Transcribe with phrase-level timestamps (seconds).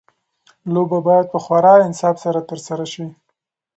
[0.73, 3.05] لوبه باید په خورا انصاف سره ترسره شي.